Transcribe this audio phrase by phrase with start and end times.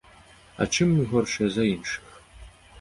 [0.61, 2.05] А чым мы горшыя за іншых?